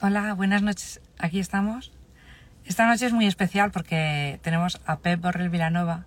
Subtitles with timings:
[0.00, 1.00] Hola, buenas noches.
[1.18, 1.90] Aquí estamos.
[2.64, 6.06] Esta noche es muy especial porque tenemos a Pep Borrell Vilanova,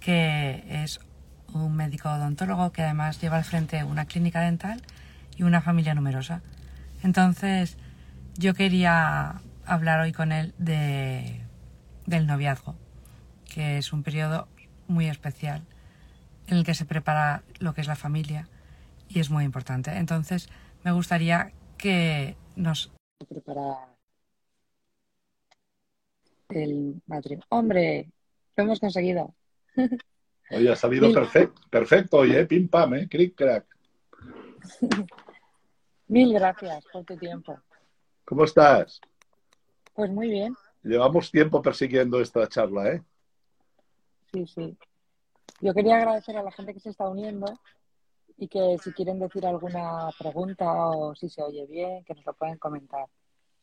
[0.00, 0.98] que es
[1.52, 4.82] un médico odontólogo que además lleva al frente una clínica dental
[5.36, 6.42] y una familia numerosa.
[7.04, 7.78] Entonces,
[8.36, 11.40] yo quería hablar hoy con él de,
[12.06, 12.74] del noviazgo,
[13.44, 14.48] que es un periodo
[14.88, 15.62] muy especial
[16.48, 18.48] en el que se prepara lo que es la familia
[19.08, 19.96] y es muy importante.
[19.98, 20.48] Entonces,
[20.82, 22.90] me gustaría que nos
[23.24, 23.96] preparar
[26.50, 27.46] el matrimonio.
[27.50, 28.10] Hombre,
[28.56, 29.34] lo hemos conseguido.
[30.50, 33.66] Oye, ha salido Mil- perfecto, perfecto, oye, pim pam, eh, cric crack.
[36.08, 37.58] Mil gracias por tu tiempo.
[38.24, 39.00] ¿Cómo estás?
[39.94, 43.02] Pues muy bien, Llevamos tiempo persiguiendo esta charla, ¿eh?
[44.32, 44.76] sí, sí.
[45.60, 47.46] Yo quería agradecer a la gente que se está uniendo
[48.36, 52.32] y que si quieren decir alguna pregunta o si se oye bien, que nos lo
[52.34, 53.06] pueden comentar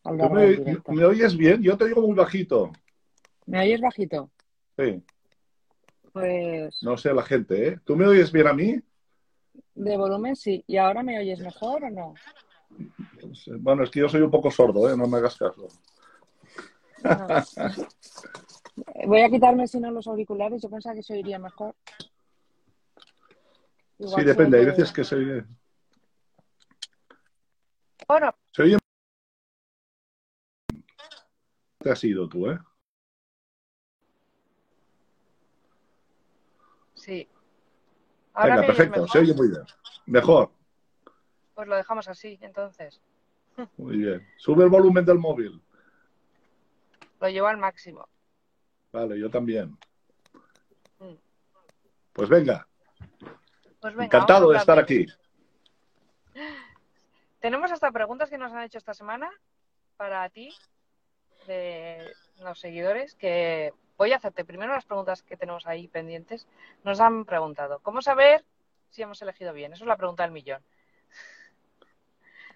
[0.04, 1.62] al ¿Tú largo me, me oyes bien?
[1.62, 2.72] Yo te digo muy bajito.
[3.46, 4.32] ¿Me oyes bajito?
[4.78, 5.04] Sí,
[6.14, 7.80] Pues no sé la gente, ¿eh?
[7.84, 8.80] ¿Tú me oyes bien a mí?
[9.76, 10.64] de volumen sí.
[10.68, 12.14] ¿Y ahora me oyes mejor o no?
[13.60, 14.96] Bueno, es que yo soy un poco sordo, ¿eh?
[14.96, 15.68] No me hagas caso.
[17.04, 17.28] No.
[19.08, 20.62] Voy a quitarme si no los auriculares.
[20.62, 21.76] Yo pensaba que se oiría mejor.
[24.02, 24.58] Igual Sí, depende.
[24.58, 25.46] Hay veces que se oye...
[28.08, 28.78] Bueno, Se oye...
[31.78, 32.60] Te has ido tú, ¿eh?
[36.96, 37.30] Sí.
[38.34, 39.08] Ahora Venga, perfecto.
[39.08, 39.64] Se oye muy bien.
[40.08, 40.52] Mejor.
[41.54, 43.02] Pues lo dejamos así, entonces.
[43.78, 44.28] Muy bien.
[44.38, 45.62] Sube el volumen del móvil.
[47.20, 48.08] Lo llevo al máximo.
[48.92, 49.78] Vale, yo también.
[51.00, 51.16] Mm.
[52.14, 52.68] Pues venga,
[53.82, 55.06] Pues venga, encantado de estar aquí.
[57.40, 59.30] Tenemos hasta preguntas que nos han hecho esta semana
[59.98, 60.54] para ti,
[61.48, 66.48] de los seguidores, que voy a hacerte primero las preguntas que tenemos ahí pendientes.
[66.84, 68.46] Nos han preguntado, ¿cómo saber
[68.92, 69.74] si hemos elegido bien?
[69.74, 70.62] Eso es la pregunta del millón.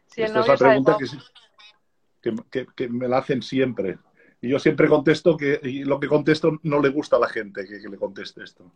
[0.06, 0.98] Si Esta es la pregunta
[2.22, 3.98] que, que- que- que me la hacen siempre.
[4.42, 7.66] Y yo siempre contesto que y lo que contesto no le gusta a la gente
[7.66, 8.72] que, que le conteste esto.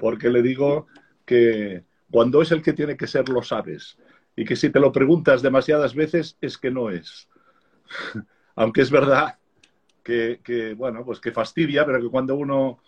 [0.00, 0.86] Porque le digo
[1.26, 3.98] que cuando es el que tiene que ser, lo sabes.
[4.36, 7.28] Y que si te lo preguntas demasiadas veces, es que no es.
[8.56, 9.38] Aunque es verdad
[10.02, 12.80] que, que, bueno, pues que fastidia, pero que cuando uno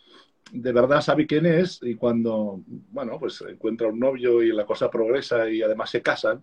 [0.50, 4.91] de verdad sabe quién es y cuando, bueno, pues encuentra un novio y la cosa
[4.91, 6.43] progresa y además se casan,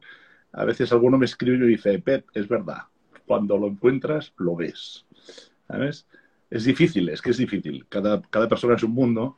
[0.52, 2.84] a veces alguno me escribe y dice, Pep, es verdad,
[3.26, 5.06] cuando lo encuentras, lo ves.
[5.68, 6.08] ¿Sabes?
[6.50, 7.86] Es difícil, es que es difícil.
[7.88, 9.36] Cada, cada persona es un mundo.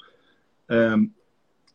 [0.69, 0.95] Eh,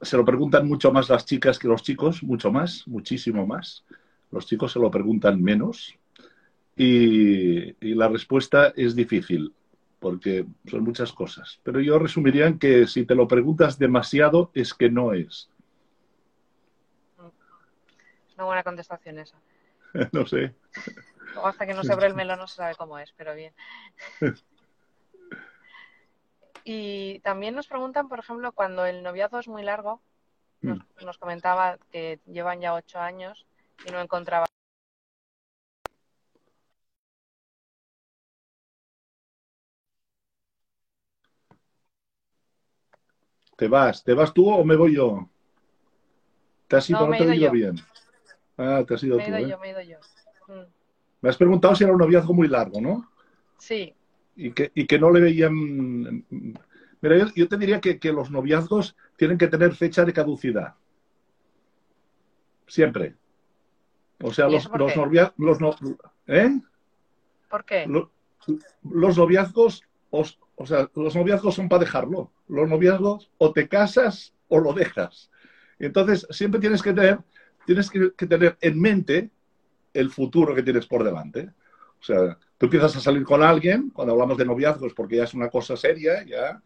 [0.00, 3.84] se lo preguntan mucho más las chicas que los chicos, mucho más, muchísimo más.
[4.30, 5.98] Los chicos se lo preguntan menos.
[6.76, 9.54] Y, y la respuesta es difícil,
[9.98, 11.58] porque son muchas cosas.
[11.62, 15.48] Pero yo resumiría en que si te lo preguntas demasiado, es que no es.
[18.36, 19.40] Una buena contestación esa.
[20.12, 20.54] no sé.
[21.32, 23.52] Luego hasta que no se abre el melón no se sabe cómo es, pero bien.
[26.68, 30.02] Y también nos preguntan, por ejemplo, cuando el noviazgo es muy largo,
[30.62, 33.46] nos, nos comentaba que llevan ya ocho años
[33.86, 34.46] y no encontraba.
[43.56, 44.02] ¿Te vas?
[44.04, 45.28] ¿Te vas tú o me voy yo?
[46.68, 46.98] ¿Te has ido?
[47.00, 47.76] No, No, me te he he ido bien.
[48.58, 49.50] Ah, te has ido Me he tú, ido ¿eh?
[49.50, 49.98] yo, me he ido yo.
[50.48, 50.66] Mm,
[51.20, 53.08] Me has preguntado si era un noviazgo muy largo, ¿no?
[53.58, 53.94] Sí,
[54.36, 56.24] Y que, y que no le veían...
[57.00, 60.74] Mira, yo, yo te diría que, que los noviazgos tienen que tener fecha de caducidad.
[62.66, 63.14] Siempre.
[64.22, 64.96] O sea, ¿Y los, los.
[65.36, 65.76] Los no-
[66.26, 66.50] ¿Eh?
[67.50, 67.86] ¿por qué?
[67.86, 68.10] Lo-
[68.90, 72.32] los noviazgos, os- o sea, los noviazgos son para dejarlo.
[72.48, 75.30] Los noviazgos o te casas o lo dejas.
[75.78, 77.18] Entonces, siempre tienes que tener,
[77.66, 79.30] tienes que, que tener en mente
[79.92, 81.50] el futuro que tienes por delante.
[82.00, 85.34] O sea, tú empiezas a salir con alguien, cuando hablamos de noviazgos, porque ya es
[85.34, 86.60] una cosa seria, ya.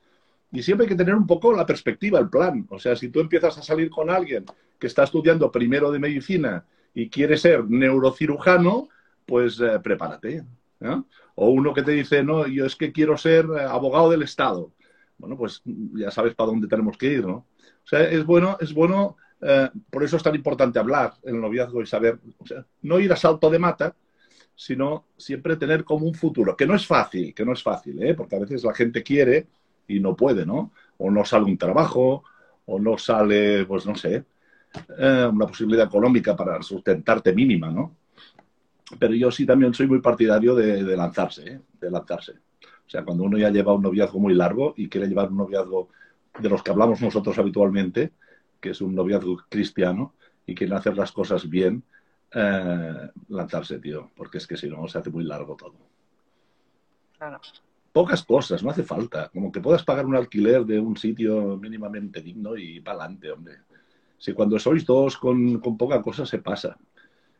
[0.52, 2.66] Y siempre hay que tener un poco la perspectiva, el plan.
[2.70, 4.44] O sea, si tú empiezas a salir con alguien
[4.78, 6.64] que está estudiando primero de medicina
[6.94, 8.88] y quiere ser neurocirujano,
[9.26, 10.44] pues eh, prepárate.
[11.34, 14.72] O uno que te dice, no, yo es que quiero ser eh, abogado del Estado.
[15.18, 17.46] Bueno, pues ya sabes para dónde tenemos que ir, ¿no?
[17.84, 21.40] O sea, es bueno, es bueno, eh, por eso es tan importante hablar en el
[21.40, 22.18] noviazgo y saber,
[22.82, 23.94] no ir a salto de mata,
[24.60, 28.12] sino siempre tener como un futuro, que no es fácil, que no es fácil, ¿eh?
[28.12, 29.46] porque a veces la gente quiere
[29.88, 30.72] y no puede, ¿no?
[30.98, 32.24] O no sale un trabajo,
[32.66, 34.22] o no sale, pues no sé,
[34.98, 37.96] eh, una posibilidad económica para sustentarte mínima, ¿no?
[38.98, 41.60] pero yo sí también soy muy partidario de, de lanzarse, ¿eh?
[41.80, 42.32] de lanzarse.
[42.32, 45.88] O sea, cuando uno ya lleva un noviazgo muy largo y quiere llevar un noviazgo
[46.38, 48.12] de los que hablamos nosotros habitualmente,
[48.60, 50.12] que es un noviazgo cristiano,
[50.44, 51.82] y quiere hacer las cosas bien,
[52.32, 55.74] eh, lanzarse, tío, porque es que si no se hace muy largo todo.
[57.18, 57.40] Claro.
[57.92, 59.28] Pocas cosas, no hace falta.
[59.28, 63.54] Como que puedas pagar un alquiler de un sitio mínimamente digno y para adelante, hombre.
[64.16, 66.76] Si cuando sois dos con, con poca cosa se pasa.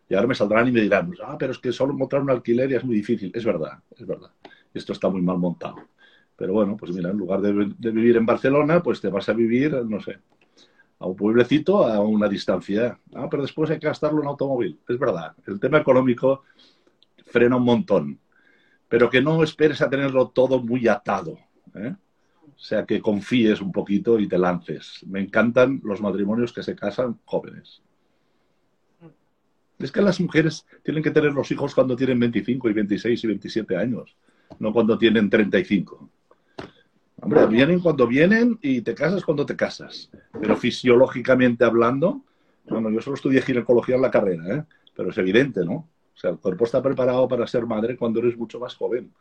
[0.09, 2.69] Y ahora me saldrán y me dirán, ah, pero es que solo encontrar un alquiler
[2.69, 3.31] ya es muy difícil.
[3.33, 4.31] Es verdad, es verdad.
[4.75, 5.77] Esto está muy mal montado.
[6.37, 9.35] Pero bueno, pues mira, en lugar de, de vivir en Barcelona, pues te vas a
[9.35, 10.19] vivir, no sé,
[11.01, 12.99] a un pueblecito a una distancia.
[13.15, 14.79] Ah, pero después hay que gastarlo en automóvil.
[14.87, 16.45] Es verdad, el tema económico
[17.27, 18.21] frena un montón.
[18.87, 21.39] Pero que no esperes a tenerlo todo muy atado.
[21.75, 21.95] ¿eh?
[22.45, 25.01] O sea, que confíes un poquito y te lances.
[25.07, 27.83] Me encantan los matrimonios que se casan jóvenes.
[29.79, 33.27] Es que las mujeres tienen que tener los hijos cuando tienen 25 y 26 y
[33.27, 34.15] 27 años,
[34.59, 36.11] no cuando tienen 35.
[37.23, 40.11] Hombre, vienen cuando vienen y te casas cuando te casas.
[40.41, 42.23] Pero fisiológicamente hablando,
[42.69, 44.65] bueno, yo solo estudié ginecología en la carrera, ¿eh?
[44.95, 45.89] pero es evidente, ¿no?
[46.15, 49.13] O sea, el cuerpo está preparado para ser madre cuando eres mucho más joven.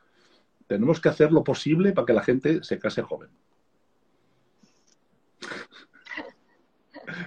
[0.68, 3.30] Tenemos que hacer lo posible para que la gente se case joven.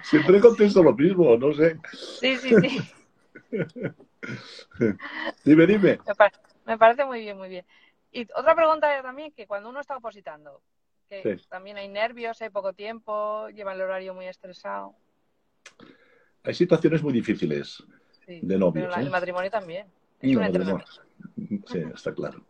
[0.03, 1.79] Siempre contesto lo mismo, no sé.
[1.93, 2.79] Sí, sí, sí.
[5.45, 5.99] dime, dime.
[6.07, 6.33] Me, par
[6.67, 7.65] me, parece muy bien, muy bien.
[8.13, 10.61] Y otra pregunta también, que cuando uno está opositando,
[11.09, 11.47] que sí.
[11.49, 14.95] también hay nervios, hay poco tiempo, lleva el horario muy estresado.
[16.45, 17.83] Hay situaciones muy difíciles
[18.27, 18.85] Sí, de novios.
[18.87, 19.05] pero la- ¿eh?
[19.07, 19.87] el matrimonio también.
[20.21, 20.85] Es el entrenamiento.
[21.37, 21.63] matrimonio.
[21.67, 22.45] Sí, está claro.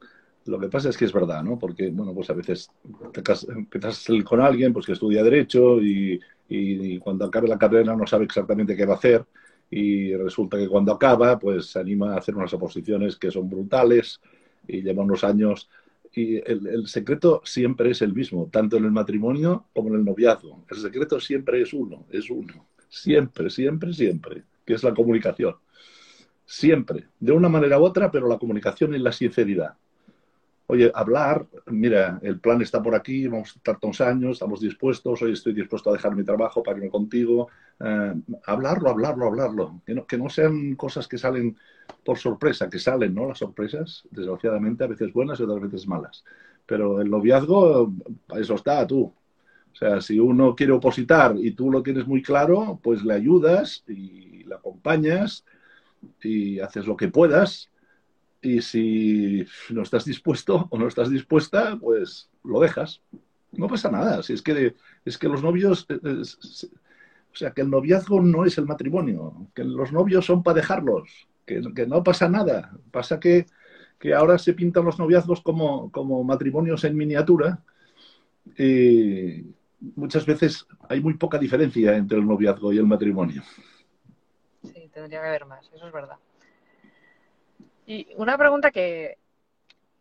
[0.47, 1.59] Lo que pasa es que es verdad, ¿no?
[1.59, 2.69] Porque, bueno, pues a veces
[3.13, 7.25] te cas- empiezas a salir con alguien pues, que estudia Derecho y, y- y cuando
[7.25, 9.25] acabe la carrera no sabe exactamente qué va a hacer
[9.71, 14.21] y resulta que cuando acaba, pues se anima a hacer unas oposiciones que son brutales
[14.67, 15.69] y lleva unos años.
[16.15, 20.05] Y el, el secreto siempre es el mismo, tanto en el matrimonio como en el
[20.05, 20.65] noviazgo.
[20.71, 22.67] El secreto siempre es uno, es uno.
[22.89, 25.57] Siempre, siempre, siempre, que es la comunicación.
[26.45, 29.75] Siempre, de una manera u otra, pero la comunicación y la sinceridad.
[30.73, 35.21] Oye, hablar, mira, el plan está por aquí, vamos a estar unos años, estamos dispuestos,
[35.21, 37.49] hoy estoy dispuesto a dejar mi trabajo para irme contigo.
[37.79, 38.15] Eh,
[38.47, 39.83] hablarlo, hablarlo, hablarlo.
[39.85, 41.59] Que no, que no sean cosas que salen
[42.03, 43.29] por sorpresa, que salen, ¿no?
[43.29, 46.25] Las sorpresas, desgraciadamente, a veces buenas y otras veces malas.
[46.65, 47.93] Pero el noviazgo,
[48.35, 49.13] eso está tú.
[49.73, 53.85] O sea, si uno quiere opositar y tú lo tienes muy claro, pues le ayudas
[53.87, 55.45] y le acompañas
[56.23, 57.69] y haces lo que puedas.
[58.43, 63.01] Y si no estás dispuesto o no estás dispuesta, pues lo dejas.
[63.53, 64.23] No pasa nada.
[64.23, 64.75] Si es que,
[65.05, 66.65] es que los novios, es- es-
[67.33, 71.29] o sea, que el noviazgo no es el matrimonio, que los novios son para dejarlos,
[71.47, 72.77] que, que no pasa nada.
[72.91, 73.47] Pasa que,
[73.99, 77.63] que ahora se pintan los noviazgos como, como matrimonios en miniatura
[78.59, 79.45] y
[79.97, 83.43] muchas veces hay muy poca diferencia entre el noviazgo y el matrimonio.
[84.63, 86.17] Sí, tendría que haber más, eso es verdad.
[87.87, 89.19] Y una pregunta que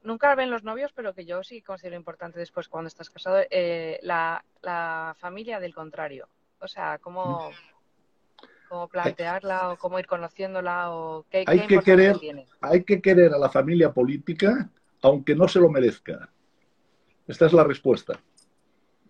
[0.04, 4.00] nunca ven los novios, pero que yo sí considero importante después cuando estás casado, eh,
[4.04, 6.28] la, la familia del contrario.
[6.60, 7.51] O sea, cómo,
[8.69, 12.48] cómo plantearla o cómo ir conociéndola o qué, Hay qué que querer- tiene.
[12.62, 14.69] Hay que querer a la familia política
[15.04, 16.29] aunque no se lo merezca.
[17.27, 18.20] Esta es la respuesta.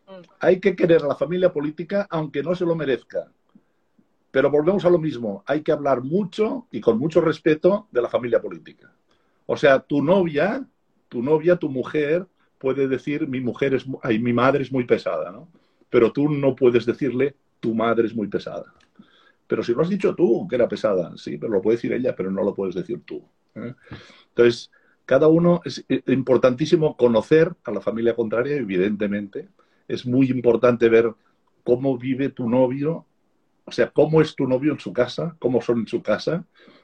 [0.07, 3.27] Mm, Hay que querer a la familia política aunque no se lo merezca.
[4.31, 5.43] Pero volvemos a lo mismo.
[5.45, 8.91] Hay que hablar mucho y con mucho respeto de la familia política.
[9.45, 10.65] O sea, tu novia,
[11.09, 12.25] tu novia, tu mujer,
[12.57, 15.49] puede decir mi mujer es, ay, mi madre es muy pesada, ¿no?
[15.89, 18.73] Pero tú no puedes decirle tu madre es muy pesada.
[19.47, 22.15] Pero si lo has dicho tú, que era pesada, sí, pero lo puede decir ella,
[22.15, 23.21] pero no lo puedes decir tú.
[23.55, 23.73] ¿eh?
[24.29, 24.71] Entonces,
[25.05, 29.49] cada uno es eh, importantísimo conocer a la familia contraria, evidentemente.
[29.89, 31.13] Es muy importante ver
[31.65, 33.05] cómo vive tu novio,
[33.71, 36.43] o sea, cómo es tu novio en su casa, cómo son en su casa,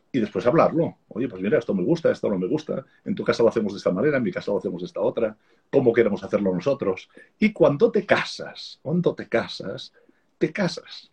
[0.10, 1.00] y después hablarlo.
[1.10, 2.86] Oye, pues mira, esto me gusta, esto no me gusta.
[3.04, 5.02] En tu casa lo hacemos de esta manera, en mi casa lo hacemos de esta
[5.02, 5.36] otra.
[5.70, 7.10] ¿Cómo queremos hacerlo nosotros?
[7.38, 9.92] Y cuando te casas, cuando te casas,
[10.38, 11.10] te casas.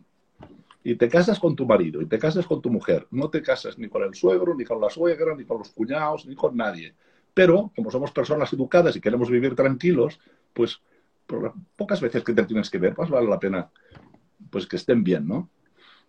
[0.81, 3.05] Y te casas con tu marido, y te casas con tu mujer.
[3.11, 6.25] No te casas ni con el suegro, ni con la suegra, ni con los cuñados,
[6.25, 6.93] ni con nadie.
[7.33, 10.21] Pero, como somos personas educadas y queremos vivir tranquilos,
[10.53, 10.79] pues
[11.75, 13.69] pocas veces que te tienes que ver, pues vale la pena
[14.49, 15.49] pues que estén bien, ¿no?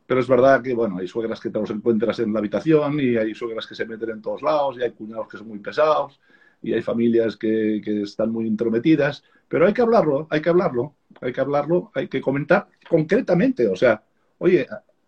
[0.07, 3.17] Pero es verdad que, bueno, hay suegras que te los encuentras en la habitación y
[3.17, 6.21] hay suegras que se meten en todos lados y hay cuñados que son muy pesados
[6.63, 10.95] y hay familias que, que están muy intrometidas, pero hay que hablarlo, hay que hablarlo,
[11.21, 14.03] hay que hablarlo, hay que comentar concretamente, o sea,
[14.39, 14.67] oye,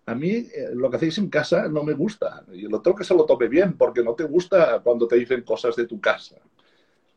[0.08, 2.42] a mí eh, lo que hacéis en casa no me gusta.
[2.52, 5.42] Y el otro que se lo tome bien, porque no te gusta cuando te dicen
[5.42, 6.36] cosas de tu casa.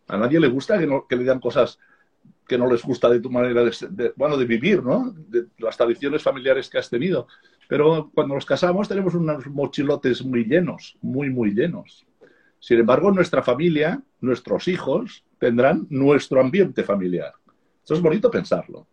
[0.08, 1.80] A nadie le gusta que, no, que le digan cosas
[2.52, 5.16] que no les gusta de tu manera de, bueno, de vivir, ¿no?
[5.16, 7.26] De las tradiciones familiares que has tenido.
[7.70, 12.06] Pero cuando nos casamos tenemos unos mochilotes muy llenos, muy, muy llenos.
[12.60, 17.32] Sin embargo, nuestra familia, nuestros hijos, tendrán nuestro ambiente familiar.
[17.86, 18.86] Eso es bonito pensarlo.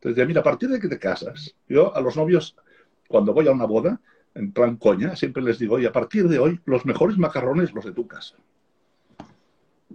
[0.00, 2.56] Entonces, mira, a partir de que te casas, yo a los novios
[3.06, 4.00] cuando voy a una boda,
[4.34, 7.84] en plan coña, siempre les digo, y a partir de hoy, los mejores macarrones los
[7.84, 8.34] de tu casa.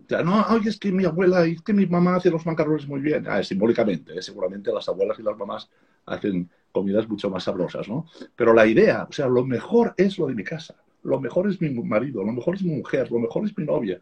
[0.09, 2.99] Ya, no, oye, es que mi abuela y que mi mamá hace los macarrones muy
[2.99, 3.27] bien.
[3.27, 4.21] Ah, simbólicamente, ¿eh?
[4.23, 5.69] seguramente las abuelas y las mamás
[6.07, 8.07] hacen comidas mucho más sabrosas, ¿no?
[8.35, 11.61] Pero la idea, o sea, lo mejor es lo de mi casa, lo mejor es
[11.61, 14.01] mi marido, lo mejor es mi mujer, lo mejor es mi novia.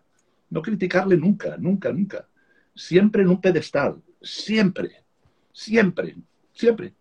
[0.50, 2.26] No criticarle nunca, nunca, nunca.
[2.74, 5.04] Siempre en un pedestal, siempre,
[5.52, 6.16] siempre,
[6.54, 6.94] siempre.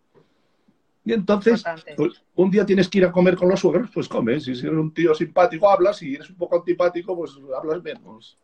[1.05, 1.63] Y entonces,
[1.97, 4.43] pues, un día tienes que ir a comer con los suegros, pues comes.
[4.43, 5.99] Si eres un tío simpático, hablas.
[5.99, 8.37] Si eres un poco antipático, pues hablas menos.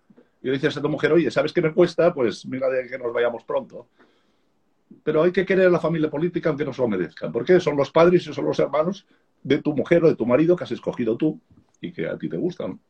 [0.42, 2.12] Y le dices a tu mujer, oye, ¿sabes qué me cuesta?
[2.12, 3.88] Pues mira de que nos vayamos pronto.
[5.02, 7.32] Pero hay que querer a la familia política aunque no se lo merezcan.
[7.32, 9.06] Porque son los padres y son los hermanos
[9.42, 11.40] de tu mujer o de tu marido que has escogido tú
[11.80, 12.80] y que a ti te gustan.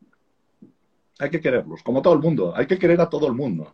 [1.19, 2.55] Hay que quererlos, como todo el mundo.
[2.57, 3.73] Hay que querer a todo el mundo.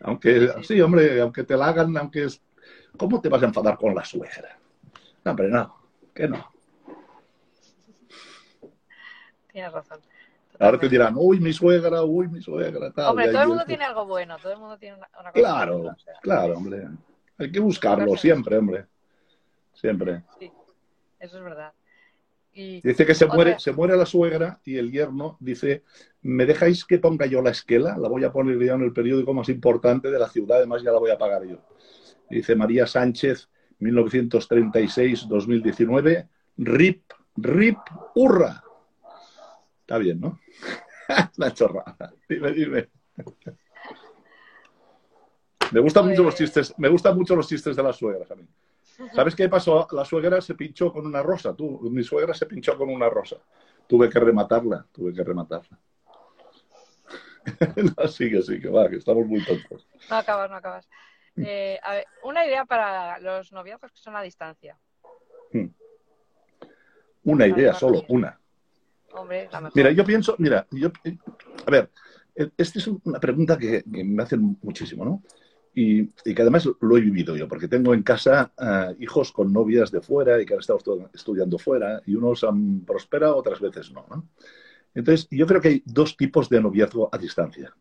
[0.00, 2.26] Aunque, sí, hombre, aunque te la hagan, aunque
[2.96, 4.58] ¿Cómo te vas a enfadar con la suegra?
[5.24, 5.76] No, hombre, no,
[6.14, 6.52] que no.
[9.50, 10.00] Tienes razón.
[10.62, 12.92] Ahora te dirán, uy, mi suegra, uy, mi suegra.
[12.92, 15.96] Tal, hombre, todo el mundo tiene algo bueno, todo el mundo tiene una, cosa Claro,
[16.22, 16.88] claro, hombre.
[17.38, 18.86] Hay que buscarlo siempre, hombre.
[19.72, 20.22] Siempre.
[20.38, 20.52] Sí,
[21.18, 21.72] eso es verdad.
[22.52, 25.82] dice que se muere, se muere la suegra y el yerno dice,
[26.20, 27.96] ¿me dejáis que ponga yo la esquela?
[27.98, 30.92] La voy a poner ya en el periódico más importante de la ciudad, además ya
[30.92, 31.58] la voy a pagar yo
[32.32, 33.50] dice María Sánchez,
[33.80, 37.02] 1936-2019, RIP,
[37.36, 37.78] RIP,
[38.14, 38.64] hurra.
[39.92, 40.40] Está bien, ¿no?
[41.36, 42.14] La chorrada.
[42.26, 42.88] Dime, dime.
[45.70, 48.34] Me gustan mucho los pues chistes, me gustan mucho los chistes de las suegras a
[48.36, 48.48] mí.
[49.14, 49.86] ¿Sabes qué pasó?
[49.92, 51.54] La suegra se pinchó con una rosa.
[51.54, 53.36] Tú, mi suegra se pinchó con una rosa.
[53.86, 55.78] Tuve que rematarla, tuve que rematarla.
[57.98, 59.86] no, sigue, sigue, va, que estamos muy tontos.
[60.08, 60.88] No acabas, no acabas.
[61.36, 61.78] Eh,
[62.22, 64.78] una idea para los noviazgos que son a distancia.
[65.52, 65.66] Hmm.
[67.24, 68.38] Una idea, solo una.
[69.74, 70.90] Mira, yo pienso, mira, yo,
[71.66, 71.90] a ver,
[72.34, 75.22] e, esta es una pregunta que, me hacen muchísimo, ¿no?
[75.74, 79.90] Y, que además lo he vivido yo, porque tengo en casa eh, hijos con novias
[79.90, 80.80] de fuera y que han estado
[81.14, 84.28] estudiando fuera, y unos han prosperado, otras veces no, ¿no?
[84.94, 87.74] Entonces, yo creo que hay dos tipos de noviazgo a distancia.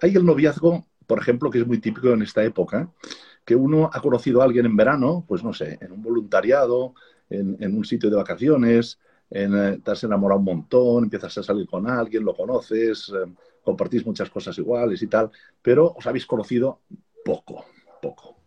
[0.00, 2.92] Hay el noviazgo por ejemplo, que es muy típico en esta época,
[3.44, 6.94] que uno ha conocido a alguien en verano, pues no sé, en un voluntariado,
[7.30, 8.98] en, un sitio de vacaciones,
[9.30, 13.30] en, eh, te has enamorado un montón, empiezas a salir con alguien, lo conoces, eh,
[13.62, 15.30] compartís muchas cosas iguales y tal,
[15.60, 16.80] pero os habéis conocido
[17.24, 17.66] poco,
[18.00, 18.38] poco.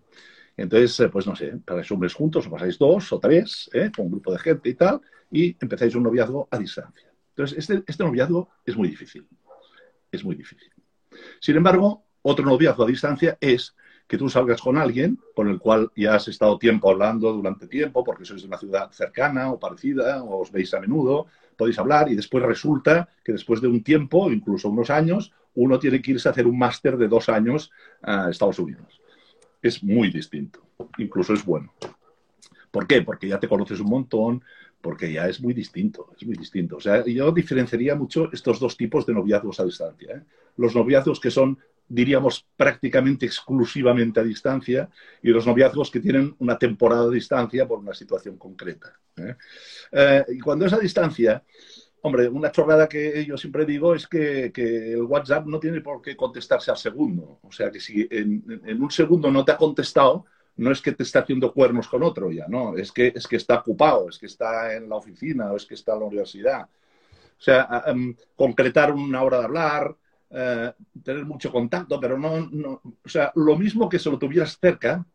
[0.57, 4.11] Entonces, eh, pues no sé, pasáis mes juntos, o pasáis dos o tres, con un
[4.11, 7.11] grupo de gente y tal, y empezáis un noviazgo a distancia.
[7.29, 9.27] Entonces, este, este noviazgo es muy difícil.
[10.11, 10.71] Es muy difícil.
[11.39, 13.75] Sin embargo, otro noviazgo a distancia es
[14.11, 18.03] que tú salgas con alguien con el cual ya has estado tiempo hablando durante tiempo,
[18.03, 22.11] porque sois de una ciudad cercana o parecida, o os veis a menudo, podéis hablar
[22.11, 26.27] y después resulta que después de un tiempo, incluso unos años, uno tiene que irse
[26.27, 28.99] a hacer un máster de dos años a Estados Unidos.
[29.61, 30.59] Es muy distinto,
[30.97, 31.71] incluso es bueno.
[32.69, 33.03] ¿Por qué?
[33.03, 34.43] Porque ya te conoces un montón,
[34.81, 36.75] porque ya es muy distinto, es muy distinto.
[36.75, 40.15] O sea, yo diferenciaría mucho estos dos tipos de noviazgos a distancia.
[40.17, 40.21] ¿eh?
[40.57, 41.59] Los noviazgos que son
[41.93, 44.89] diríamos, prácticamente exclusivamente a distancia
[45.21, 48.97] y los noviazgos que tienen una temporada de distancia por una situación concreta.
[49.17, 49.35] ¿eh?
[49.91, 51.43] Eh, y cuando es a distancia,
[52.01, 56.15] hombre, una chorrada que yo siempre digo es que, el WhatsApp no tiene por qué
[56.15, 57.39] contestarse al segundo.
[57.43, 60.25] O sea, que si en, en, un segundo no te ha contestado,
[60.57, 63.37] no es que te está haciendo cuernos con otro ya, no, es que, es que
[63.37, 66.63] está ocupado, es que está en la oficina o es que está en la universidad.
[66.63, 69.95] O sea, em, concretar una hora de hablar,
[70.33, 70.71] eh,
[71.03, 75.05] tener mucho contacto, pero no, o sea, lo mismo que se lo tuvieras cerca,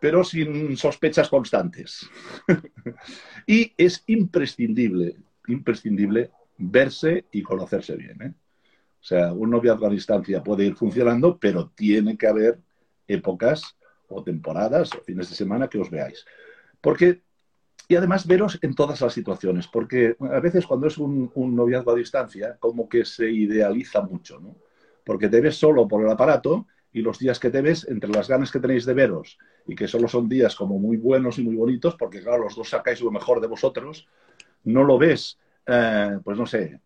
[0.00, 2.08] pero sin sospechas constantes.
[3.46, 8.22] y es imprescindible, imprescindible verse y conocerse bien.
[8.22, 8.34] ¿eh?
[9.00, 12.58] O sea, un noviazgo a distancia puede ir funcionando, pero tiene que haber
[13.06, 13.76] épocas
[14.08, 16.24] o temporadas o fines de semana que os veáis.
[16.80, 17.22] Porque
[17.88, 21.96] y además veros en todas las situaciones, porque a veces cuando es un, noviazgo a
[21.96, 24.56] distancia, como que se idealiza mucho, ¿no?
[25.04, 28.28] Porque te ves solo por el aparato y los días que te ves, entre las
[28.28, 31.56] ganas que tenéis de veros y que solo son días como muy buenos y muy
[31.56, 34.06] bonitos, porque claro, los dos sacáis lo mejor de vosotros,
[34.64, 36.80] no lo ves, eh, pues no sé,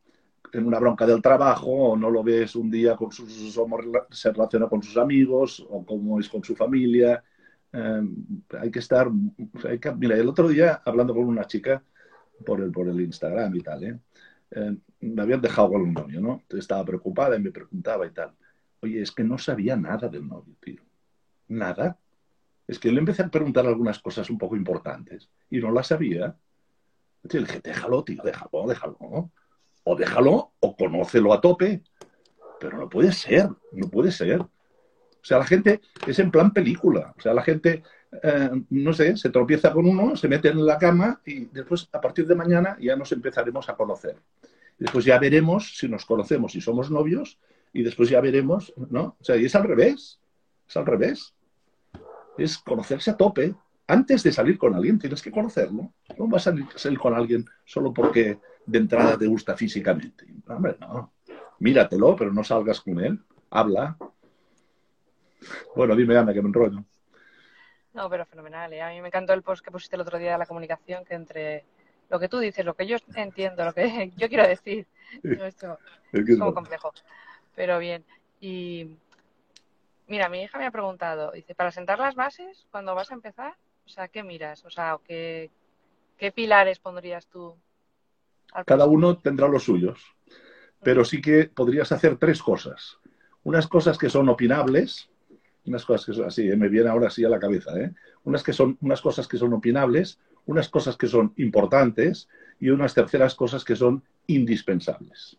[0.53, 3.59] en una bronca del trabajo, o no lo ves un día con sus,
[4.11, 7.25] se relaciona con sus amigos, o cómo es con su familia.
[7.73, 8.03] Eh,
[8.61, 11.83] hay que estar, mira, el otro día hablando con una chica
[12.45, 13.99] por el, por el Instagram y tal, ¿eh?
[15.01, 16.43] me habían dejado con un novio, ¿no?
[16.51, 18.35] Estaba preocupada y me preguntaba y tal.
[18.81, 20.83] Oye, es que no sabía nada del novio, tío.
[21.49, 21.99] Nada.
[22.67, 26.37] Es que le empecé a preguntar algunas cosas un poco importantes y no las sabía.
[27.23, 29.31] Entonces le dije, déjalo, tío, déjalo, déjalo.
[29.85, 31.83] O déjalo o conócelo a tope.
[32.61, 34.45] Pero no puede ser, no puede ser.
[35.23, 37.15] O sea, la gente es en plan película.
[37.17, 37.83] O sea, la gente,
[38.23, 42.01] eh, no sé, se tropieza con uno, se mete en la cama y después, a
[42.01, 44.17] partir de mañana, ya nos empezaremos a conocer.
[44.79, 47.39] Después ya veremos si nos conocemos, si somos novios
[47.73, 49.17] y después ya veremos, ¿no?
[49.21, 50.19] O sea, y es al revés,
[50.69, 51.35] es al revés.
[52.37, 53.55] Es conocerse a tope.
[53.87, 55.93] Antes de salir con alguien tienes que conocerlo.
[56.19, 60.27] No vas a salir con alguien solo porque de entrada te gusta físicamente.
[60.49, 61.13] Hombre, no.
[61.61, 63.21] Míratelo, pero no salgas con él.
[63.51, 63.97] Habla.
[65.75, 66.85] Bueno, dime, Ana, que me enrollo.
[67.95, 68.73] No, pero fenomenal.
[68.73, 68.83] ¿eh?
[68.83, 71.15] A mí me encantó el post que pusiste el otro día de la comunicación, que
[71.15, 71.65] entre
[72.09, 74.87] lo que tú dices, lo que yo entiendo, lo que yo quiero decir,
[75.23, 75.79] esto
[76.13, 76.93] es como complejo
[77.55, 78.05] pero bien.
[78.41, 78.97] Y
[80.09, 83.55] mira, mi hija me ha preguntado, dice, para sentar las bases, cuando vas a empezar,
[83.85, 84.65] o sea, ¿qué miras?
[84.65, 85.51] O sea, ¿qué,
[86.17, 87.57] qué pilares pondrías tú?
[88.67, 90.15] Cada uno tendrá los suyos,
[90.83, 92.99] pero sí que podrías hacer tres cosas.
[93.45, 95.11] Unas cosas que son opinables,
[95.67, 96.57] unas cosas que son así, ¿eh?
[96.57, 97.93] me viene ahora así a la cabeza, ¿eh?
[98.25, 102.29] unas, que son, unas cosas que son opinables, unas cosas que son importantes
[102.59, 105.37] y unas terceras cosas que son indispensables.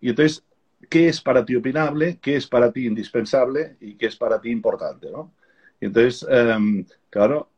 [0.00, 0.44] Y entonces
[0.88, 4.50] qué es para ti opinable, qué es para ti indispensable y qué es para ti
[4.50, 5.32] importante, ¿no?
[5.80, 7.48] Y entonces, em, claro,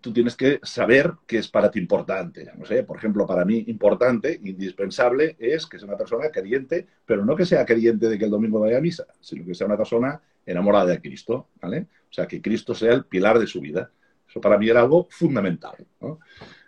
[0.00, 2.50] tú tienes que saber qué es para ti importante.
[2.56, 7.24] No sé, por ejemplo, para mí importante, indispensable, es que sea una persona creyente, pero
[7.24, 9.76] no que sea creyente de que el domingo vaya a misa, sino que sea una
[9.76, 11.86] persona enamorada de Cristo, ¿vale?
[12.10, 13.90] O sea, que Cristo sea el pilar de su vida.
[14.28, 16.18] Eso para mí era algo fundamental, ¿no?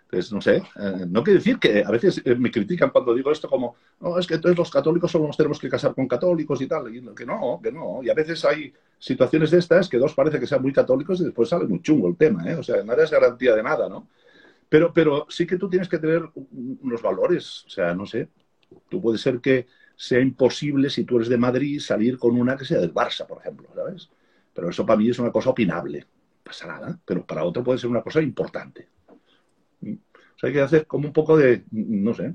[0.03, 3.31] Entonces, no sé, eh, no quiere decir que a veces eh, me critican cuando digo
[3.31, 6.61] esto como, no, es que entonces los católicos solo nos tenemos que casar con católicos
[6.61, 8.01] y tal, y que no, que no.
[8.03, 11.23] Y a veces hay situaciones de estas que dos parece que sean muy católicos y
[11.23, 12.55] después sale muy chungo el tema, ¿eh?
[12.55, 14.09] O sea, nada es garantía de nada, ¿no?
[14.67, 16.29] Pero, pero sí que tú tienes que tener
[16.81, 18.27] unos valores, o sea, no sé,
[18.89, 19.67] tú puede ser que
[20.01, 23.39] sea imposible si tú eres de Madrid salir con una que sea del Barça, por
[23.39, 24.09] ejemplo, ¿sabes?
[24.53, 26.05] Pero eso para mí es una cosa opinable,
[26.43, 28.89] pasa nada, pero para otro puede ser una cosa importante
[30.47, 32.33] hay que hacer como un poco de, no sé,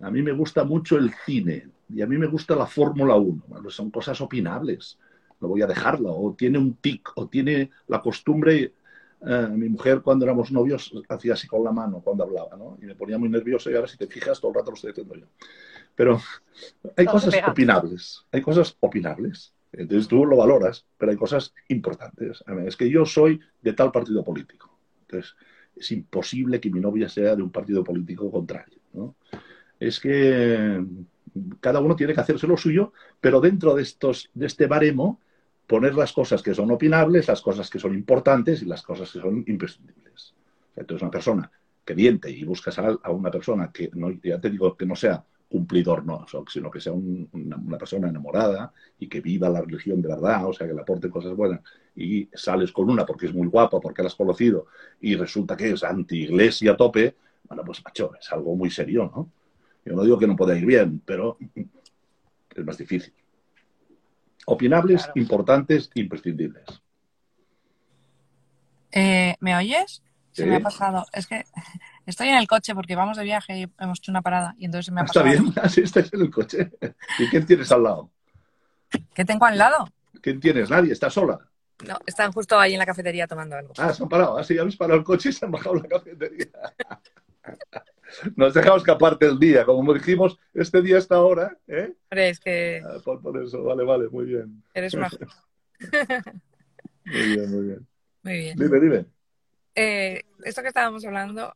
[0.00, 3.70] a mí me gusta mucho el cine y a mí me gusta la Fórmula 1.
[3.70, 4.98] son cosas opinables.
[5.40, 6.14] No voy a dejarlo.
[6.14, 8.74] O tiene un tic, o tiene la costumbre.
[9.20, 12.78] Eh, mi mujer, cuando éramos novios, hacía así con la mano cuando hablaba, ¿no?
[12.82, 14.90] Y me ponía muy nervioso y ahora, si te fijas, todo el rato lo estoy
[14.90, 15.26] haciendo yo.
[15.98, 16.20] Pero
[16.96, 18.24] hay cosas opinables.
[18.30, 19.52] Hay cosas opinables.
[19.72, 22.44] Entonces tú lo valoras, pero hay cosas importantes.
[22.64, 24.78] Es que yo soy de tal partido político.
[25.00, 25.34] Entonces,
[25.74, 28.78] es imposible que mi novia sea de un partido político contrario.
[28.92, 29.16] ¿no?
[29.80, 30.84] Es que
[31.58, 35.20] cada uno tiene que hacerse lo suyo, pero dentro de, estos, de este baremo
[35.66, 39.18] poner las cosas que son opinables, las cosas que son importantes y las cosas que
[39.18, 40.32] son imprescindibles.
[40.76, 41.50] entonces, una persona
[41.84, 45.24] que diente y buscas a, una persona que, no, ya te digo, que no sea
[45.48, 50.46] cumplidor, no, sino que sea una, persona enamorada y que viva la religión de verdad,
[50.46, 51.60] o sea, que le aporte cosas buenas,
[51.96, 54.66] y sales con una porque es muy guapa, porque la has conocido,
[55.00, 59.30] y resulta que es anti-iglesia a tope, bueno, pues macho, es algo muy serio, ¿no?
[59.84, 61.38] Yo no digo que no pueda ir bien, pero
[62.54, 63.14] es más difícil.
[64.44, 66.64] Opinables, importantes, imprescindibles.
[68.92, 70.02] Eh, ¿Me oyes?
[70.32, 71.06] Se me ha pasado.
[71.12, 71.44] Es que
[72.10, 74.86] estoy en el coche porque vamos de viaje y hemos hecho una parada y entonces
[74.86, 75.26] se me ha pasado.
[75.26, 76.70] Está bien, así estás en el coche.
[77.18, 78.10] ¿Y quién tienes al lado?
[79.14, 79.88] ¿Qué tengo al lado?
[80.20, 80.70] ¿Quién tienes?
[80.70, 81.38] Nadie, ¿estás sola?
[81.86, 83.74] No, están justo ahí en la cafetería tomando algo.
[83.78, 84.38] Ah, se han parado.
[84.38, 86.48] Así ah, habéis parado el coche y se han bajado la cafetería.
[88.36, 91.92] Nos dejamos escaparte el día, como dijimos, este día, esta hora, ¿eh?
[92.10, 92.82] Es que...
[92.84, 94.62] Ah, por, eso, vale, vale, muy bien.
[94.72, 95.10] Eres una...
[97.04, 97.86] muy bien, muy bien.
[98.22, 98.58] Muy bien.
[98.58, 99.04] Dime, dime.
[99.74, 101.54] Eh, esto que estábamos hablando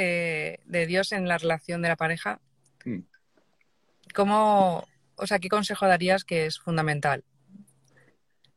[0.00, 2.40] eh, de Dios en la relación de la pareja,
[2.84, 3.00] mm.
[4.14, 7.24] ¿cómo, o sea, qué consejo darías que es fundamental?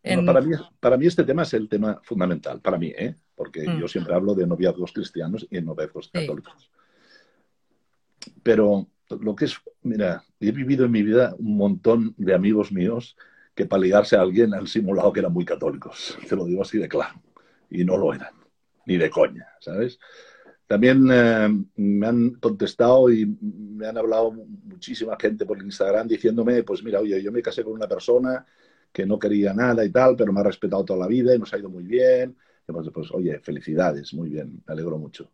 [0.04, 3.16] para, mí, para mí este tema es el tema fundamental, para mí, ¿eh?
[3.34, 3.80] porque mm.
[3.80, 6.70] yo siempre hablo de noviazgos cristianos y noviazgos católicos.
[8.44, 13.18] Pero lo que es, mira, he vivido en mi vida un montón de amigos míos
[13.56, 16.20] que para ligarse a alguien han simulado que eran muy católicos.
[16.30, 17.20] Te lo digo así de claro.
[17.68, 18.36] Y no lo eran,
[18.86, 19.98] ni de coña, ¿sabes?
[20.72, 26.82] También eh, me han contestado y me han hablado muchísima gente por Instagram diciéndome, pues
[26.82, 28.46] mira, oye, yo me casé con una persona
[28.90, 31.54] que no quería nada y tal, pero me ha respetado toda la vida y nos
[31.54, 32.38] ha ido muy bien.
[32.66, 35.34] pues, pues oye, felicidades, muy bien, me alegro mucho.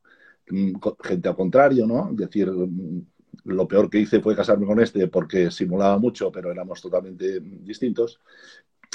[0.49, 0.73] Mm,
[1.03, 2.09] gente al contrario, ¿no?
[2.13, 3.01] Decir, mm,
[3.43, 8.19] lo peor que hice fue casarme con este porque simulaba mucho, pero éramos totalmente distintos.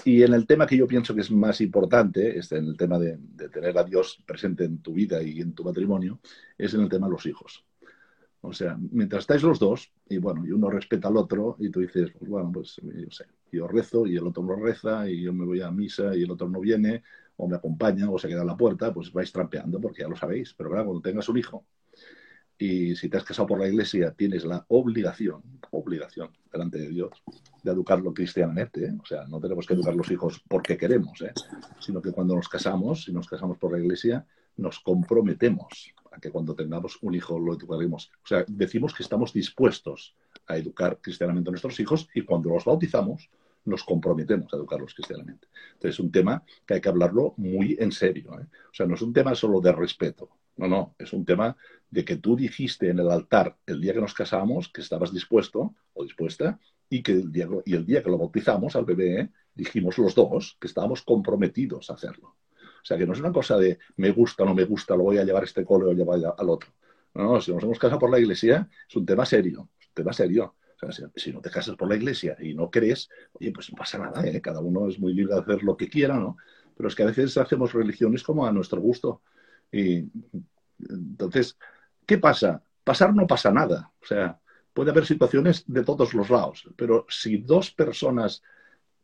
[0.05, 2.99] Y en el tema que yo pienso que es más importante, es en el tema
[2.99, 3.19] de,
[3.53, 6.21] tener a Dios presente en tu vida y en tu matrimonio,
[6.59, 7.65] es en el tema de los hijos.
[8.41, 11.81] O sea, mientras estáis los dos, y bueno, y uno respeta al otro, y tú
[11.81, 15.33] dices, pues bueno, pues yo sé, yo rezo y el otro no reza, y yo
[15.33, 17.05] me voy a misa y el otro no viene,
[17.37, 20.17] o me acompaña, o se queda en la puerta, pues vais trampeando, porque ya lo
[20.17, 20.55] sabéis.
[20.55, 21.65] Pero claro, cuando tengas un hijo,
[22.59, 27.23] y si te has casado por la iglesia, tienes la obligación, obligación delante de Dios,
[27.63, 28.85] de educarlo cristianamente.
[28.85, 28.93] ¿eh?
[29.03, 31.33] O sea, no tenemos que educar los hijos porque queremos, ¿eh?
[31.81, 36.31] sino que cuando nos casamos, si nos casamos por la iglesia, nos comprometemos a que
[36.31, 38.11] cuando tengamos un hijo lo educaremos.
[38.23, 40.15] O sea, decimos que estamos dispuestos
[40.47, 43.31] a educar cristianamente a nuestros hijos y cuando los bautizamos,
[43.65, 45.49] nos comprometemos a educarlos cristianamente.
[45.75, 48.39] Entonces, es un tema que hay que hablarlo muy en serio.
[48.41, 48.47] ¿eh?
[48.71, 50.29] O sea, no es un tema solo de respeto.
[50.57, 51.57] No, no, es un tema
[51.91, 55.75] de que tú dijiste en el altar el día que nos casamos que estabas dispuesto
[55.95, 59.99] o dispuesta y que el día, y el día que lo bautizamos al bebé dijimos
[59.99, 62.37] los dos que estábamos comprometidos a hacerlo.
[62.59, 65.05] O sea, que no es una cosa de me gusta o no me gusta, lo
[65.05, 66.71] voy a llevar a este cole o llevar al otro.
[67.15, 70.13] No, no, si nos hemos casado por la iglesia, es un tema serio, un tema
[70.13, 70.57] serio.
[70.83, 73.77] O sea, si, no te casas por la iglesia y no crees, oye, pues no
[73.77, 74.41] pasa nada, ¿eh?
[74.41, 76.37] cada uno es muy libre de hacer lo que quiera, ¿no?
[76.77, 79.23] Pero es que a veces hacemos religiones como a nuestro gusto.
[79.73, 80.05] Y
[80.79, 81.57] entonces,
[82.07, 82.63] ¿qué pasa?
[82.85, 83.91] Pasar no pasa nada.
[84.01, 84.39] O sea,
[84.73, 88.43] puede haber situaciones de todos los lados, pero si dos personas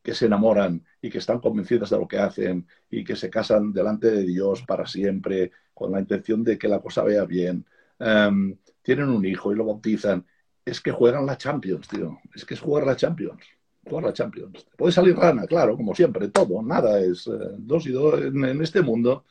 [0.02, 3.72] que se enamoran y que están convencidas de lo que hacen y que se casan
[3.72, 7.64] delante de Dios para siempre, con la intención de que la cosa vea bien,
[7.98, 10.24] em, tienen un hijo y lo bautizan,
[10.64, 12.18] es que juegan la Champions, tío.
[12.34, 13.44] Es que es jugar la Champions.
[13.84, 14.66] Jugar la Champions.
[14.76, 16.62] Puede salir rana, claro, como siempre, todo.
[16.62, 19.24] Nada es eh, dos y dos en este mundo.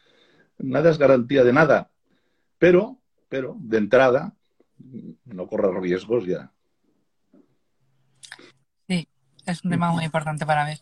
[0.60, 1.90] Nada es garantía de nada.
[2.58, 2.98] Pero,
[3.30, 4.34] pero, de entrada,
[5.26, 6.52] no correr riesgos ya.
[8.88, 9.08] Sí,
[9.46, 10.80] es un tema muy importante para ver.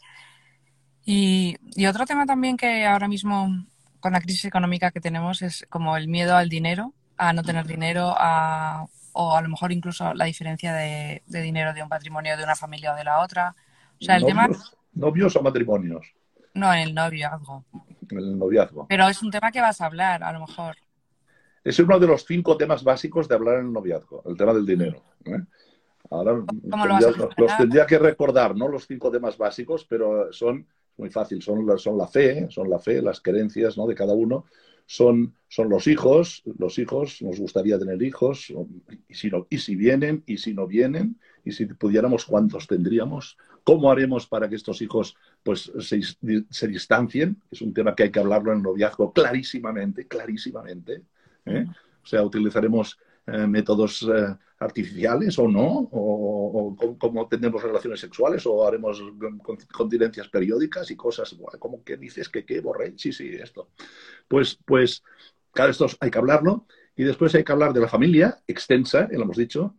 [1.05, 1.57] Y,
[1.87, 3.65] otro tema también que ahora mismo,
[3.99, 7.67] con la crisis económica que tenemos, es como el miedo al dinero, a no tener
[7.67, 12.43] dinero, a, o a lo mejor incluso la diferencia de, dinero de un patrimonio de
[12.43, 13.55] una familia o de la otra.
[14.01, 14.49] O sea, el tema...
[14.93, 16.05] ¿Novios o matrimonios?
[16.55, 17.63] No, en el noviazgo.
[18.09, 18.87] En el noviazgo.
[18.87, 20.75] Pero es un tema que vas a hablar, a lo mejor.
[21.63, 24.65] Es uno de los cinco temas básicos de hablar en el noviazgo, el tema del
[24.65, 25.03] dinero.
[25.25, 25.41] ¿eh?
[26.09, 26.33] Ahora
[27.37, 28.67] los tendría que recordar, ¿no?
[28.67, 32.79] Los cinco temas básicos, pero son muy fácil, son la, son la fe, son la
[32.79, 33.85] fe, las creencias ¿no?
[33.87, 34.45] de cada uno,
[34.85, 38.53] son, son los hijos, los hijos, nos gustaría tener hijos,
[39.09, 43.37] y si, no, y si vienen, y si no vienen, y si pudiéramos, ¿cuántos tendríamos?
[43.65, 47.41] ¿Cómo haremos para que estos hijos pues, se, distancien?
[47.49, 51.01] Es un tema que hay que hablarlo en el noviazgo clarísimamente, clarísimamente.
[51.47, 51.65] ¿eh?
[52.03, 58.67] O sea, utilizaremos eh, métodos eh, artificiales o no, o, cómo tenemos relaciones sexuales, o
[58.67, 59.01] haremos
[59.71, 63.69] continencias periódicas y cosas, como que dices que qué, borré, sí, sí, esto.
[64.27, 65.01] Pues, pues,
[65.51, 69.17] cada esto hay que hablarlo, y después hay que hablar de la familia extensa, ya
[69.17, 69.73] lo hemos dicho,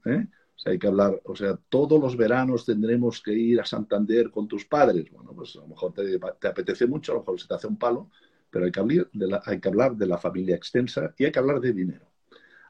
[0.66, 4.64] hay que hablar, o sea, todos los veranos tendremos que ir a Santander con tus
[4.64, 5.10] padres.
[5.12, 7.68] Bueno, pues a lo mejor te, te apetece mucho, a lo mejor se te hace
[7.68, 8.10] un palo,
[8.50, 11.32] pero hay que, hablar de la, hay que hablar de la familia extensa y hay
[11.32, 12.06] que hablar de dinero.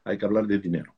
[0.03, 0.93] Hay que hablar de dinero.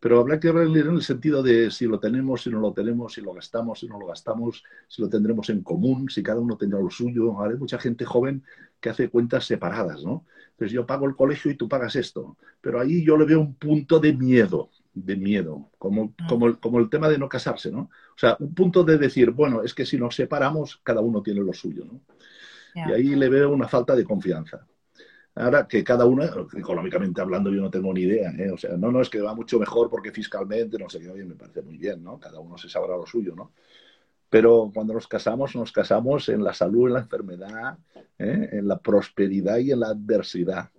[0.00, 3.14] Pero habrá que hablar en el sentido de si lo tenemos, si no lo tenemos,
[3.14, 6.56] si lo gastamos, si no lo gastamos, si lo tendremos en común, si cada uno
[6.56, 7.42] tendrá lo suyo.
[7.42, 8.42] hay mucha gente joven
[8.80, 10.24] que hace cuentas separadas, ¿no?
[10.52, 12.36] Entonces yo pago el colegio y tú pagas esto.
[12.60, 14.70] Pero ahí yo le veo un punto de miedo,
[15.04, 16.28] de miedo, como, mm.
[16.28, 17.80] como, el, como el tema de no casarse, ¿no?
[17.80, 21.40] O sea, un punto de decir, bueno, es que si nos separamos, cada uno tiene
[21.40, 22.00] lo suyo, ¿no?
[22.74, 24.64] Y ahí le veo una falta de confianza.
[25.34, 26.22] Ahora que cada uno,
[26.56, 28.50] económicamente hablando, yo no tengo ni idea, ¿eh?
[28.52, 31.34] O sea, no, no es que va mucho mejor porque fiscalmente, no sé qué, me
[31.34, 32.18] parece muy bien, ¿no?
[32.18, 33.52] Cada uno se sabrá lo suyo, ¿no?
[34.30, 37.78] Pero cuando nos casamos, nos casamos en la salud, en la enfermedad,
[38.18, 38.48] ¿eh?
[38.52, 40.70] en la prosperidad y en la adversidad.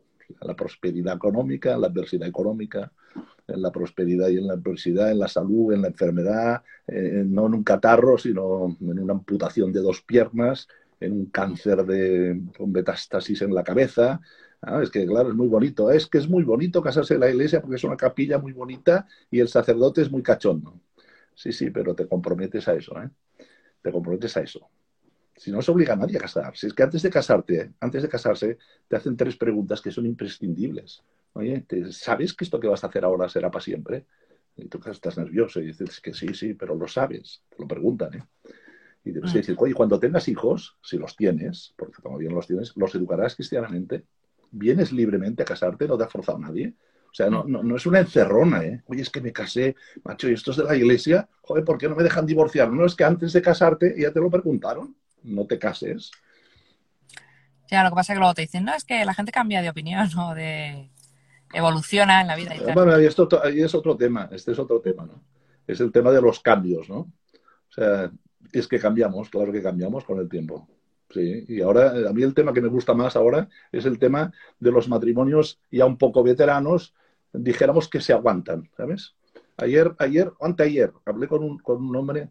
[0.41, 2.91] La prosperidad económica, la adversidad económica,
[3.47, 7.47] en la prosperidad y en la adversidad, en la salud, en la enfermedad, eh, no
[7.47, 10.67] en un catarro, sino en una amputación de dos piernas,
[10.99, 14.21] en un cáncer de, con metástasis en la cabeza.
[14.61, 15.89] Ah, es que, claro, es muy bonito.
[15.91, 19.07] Es que es muy bonito casarse en la iglesia porque es una capilla muy bonita
[19.31, 20.79] y el sacerdote es muy cachondo.
[21.33, 23.09] Sí, sí, pero te comprometes a eso, ¿eh?
[23.81, 24.69] Te comprometes a eso.
[25.39, 26.57] Si no se obliga a nadie a casar.
[26.57, 28.57] Si es que antes de casarte, antes de casarse,
[28.89, 31.01] te hacen tres preguntas que son imprescindibles.
[31.31, 34.05] Oye, ¿sabes que esto que vas a hacer ahora será para siempre?
[34.57, 37.41] Y tú estás nervioso y dices que sí, sí, pero lo sabes.
[37.49, 38.23] Te lo preguntan, ¿eh?
[39.05, 42.75] Y debes decir, oye, cuando tengas hijos, si los tienes, porque todavía no los tienes,
[42.75, 44.03] los educarás cristianamente.
[44.51, 46.73] Vienes libremente a casarte, no te ha forzado nadie.
[47.09, 48.83] O sea, no, no, es una encerrona, ¿eh?
[48.87, 51.87] Oye, es que me casé, macho, y esto es de la iglesia, joder, ¿por qué
[51.87, 52.73] no me dejan divorciar?
[52.73, 56.11] No, es que antes de casarte ya te lo preguntaron, no te cases.
[57.69, 59.61] Ya, lo que pasa es que luego te dicen, no, es que la gente cambia
[59.61, 60.89] de opinión o de
[61.53, 62.55] evoluciona en la vida.
[62.55, 65.23] Y Bueno, y esto ahí es otro tema, este es otro tema, ¿no?
[65.67, 66.99] Es el tema de los cambios, ¿no?
[66.99, 68.11] O sea,
[68.51, 70.67] es que cambiamos, claro que cambiamos con el tiempo.
[71.11, 74.31] Sí, y ahora a mí el tema que me gusta más ahora es el tema
[74.59, 76.93] de los matrimonios ya un poco veteranos,
[77.33, 79.15] dijéramos que se aguantan, ¿sabes?
[79.57, 82.29] Ayer, ayer, ayer, hablé con un, con un hombre,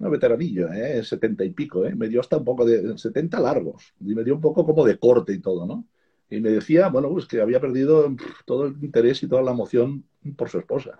[0.00, 1.04] un veteranillo, ¿eh?
[1.04, 1.94] 70 y pico, ¿eh?
[1.94, 4.98] me dio hasta un poco de 70 largos, y me dio un poco como de
[4.98, 5.86] corte y todo, ¿no?
[6.30, 8.14] Y me decía, bueno, pues que había perdido
[8.46, 10.04] todo el interés y toda la emoción
[10.36, 10.98] por su esposa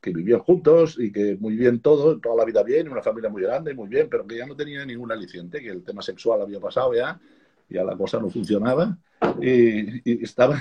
[0.00, 3.42] que vivían juntos y que muy bien todo, toda la vida bien, una familia muy
[3.42, 6.60] grande, muy bien, pero que ya no tenía ningún aliciente, que el tema sexual había
[6.60, 7.20] pasado ya,
[7.68, 8.96] ya la cosa no funcionaba
[9.40, 10.60] y, estaba,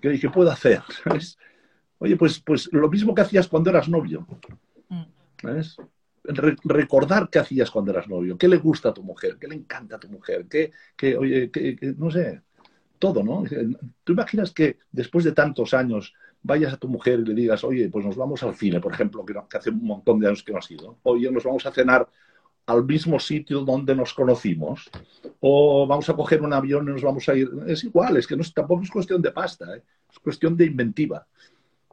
[0.00, 0.80] ¿qué, ¿qué puedo hacer?
[1.98, 4.26] Oye, pues, pues lo mismo que hacías cuando eras novio.
[5.40, 5.76] ¿sabes?
[6.28, 9.96] Recordar qué hacías cuando eras novio, qué le gusta a tu mujer, qué le encanta
[9.96, 12.42] a tu mujer, qué, qué oye, qué, no sé,
[12.98, 13.44] todo, ¿no?
[14.04, 17.88] ¿Tú imaginas que después de tantos años vayas a tu mujer y le digas, oye,
[17.88, 20.58] pues nos vamos al cine, por ejemplo, que, hace un montón de años que no
[20.58, 22.08] has ido, oye, nos vamos a cenar
[22.66, 24.90] al mismo sitio donde nos conocimos,
[25.40, 27.50] o vamos a coger un avión y nos vamos a ir.
[27.66, 29.82] Es igual, es que no, tampoco es cuestión de pasta, ¿eh?
[30.10, 31.26] es cuestión de inventiva,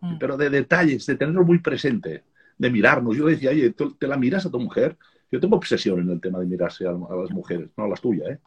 [0.01, 0.17] mm.
[0.19, 2.25] pero de detalles, de tenerlo muy presente,
[2.57, 3.15] de mirarnos.
[3.15, 4.97] Yo decía, oye, ¿te la miras a tu mujer?
[5.31, 8.29] Yo tengo obsesión en el tema de mirarse a, las mujeres, no a las tuyas,
[8.29, 8.39] ¿eh?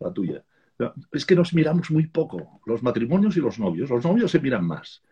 [0.00, 0.44] la tuya.
[1.12, 3.88] Es que nos miramos muy poco, los matrimonios y los novios.
[3.88, 5.02] Los novios se miran más.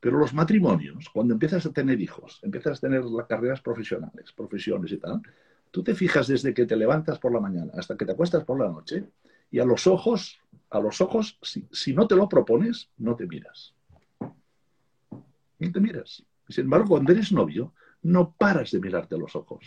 [0.00, 4.92] Pero los matrimonios, cuando empiezas a tener hijos, empiezas a tener las carreras profesionales, profesiones
[4.92, 5.20] y tal,
[5.70, 8.58] tú te fijas desde que te levantas por la mañana hasta que te acuestas por
[8.58, 9.04] la noche
[9.50, 10.38] y a los ojos,
[10.70, 13.74] a los ojos, si, si no te lo propones, no te miras.
[15.58, 16.24] No te miras.
[16.50, 19.64] Sin embargo, cuando eres novio, no paras de mirarte a los ojos.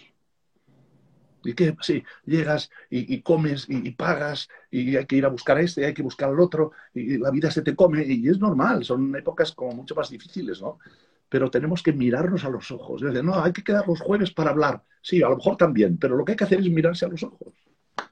[1.46, 5.62] Y que sí, llegas y, comes y, pagas y hay que ir a buscar a
[5.62, 8.86] este, hay que buscar al otro y, la vida se te come y es normal,
[8.86, 10.80] son épocas como mucho más difíciles, ¿no?
[11.28, 13.02] Pero tenemos que mirarnos a los ojos.
[13.02, 14.84] No, hay que quedar los jueves para hablar.
[15.02, 17.24] Sí, a lo mejor también, pero lo que hay que hacer es mirarse a los
[17.24, 17.54] ojos.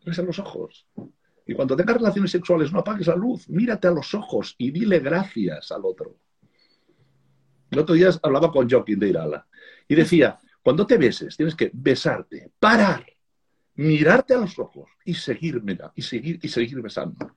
[0.01, 0.87] Mirarse a los ojos.
[1.45, 4.99] Y cuando tengas relaciones sexuales, no apagues la luz, mírate a los ojos y dile
[4.99, 6.15] gracias al otro.
[7.71, 9.47] El otro día hablaba con Joaquín de Irala
[9.87, 13.05] y decía, cuando te beses, tienes que besarte, parar
[13.75, 17.35] mirarte a los ojos y seguir, mira, y seguir, y seguir besando.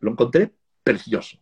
[0.00, 0.52] Lo encontré
[0.82, 1.38] precioso,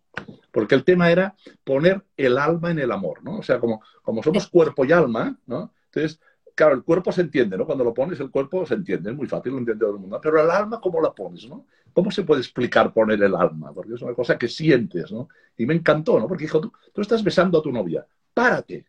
[0.51, 3.39] porque el tema era poner el alma en el amor, ¿no?
[3.39, 5.73] O sea, como, como somos cuerpo y alma, ¿no?
[5.87, 6.21] Entonces,
[6.55, 7.67] claro, el cuerpo se entiende, ¿no?
[7.67, 10.21] Cuando lo pones, el cuerpo se entiende, es muy fácil, lo entiende todo el mundo.
[10.23, 11.67] Pero el alma, ¿cómo la pones, no?
[11.93, 13.73] ¿Cómo se puede explicar poner el alma?
[13.73, 15.29] Porque es una cosa que sientes, ¿no?
[15.57, 16.27] Y me encantó, ¿no?
[16.27, 18.87] Porque dijo, tú, tú estás besando a tu novia, párate,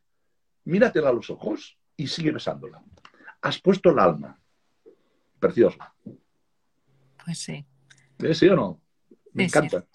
[0.65, 2.81] míratela a los ojos y sigue besándola.
[3.41, 4.39] Has puesto el alma,
[5.39, 5.77] precioso.
[7.23, 7.65] Pues sí.
[8.33, 8.81] ¿Sí o no?
[9.33, 9.85] Me encanta.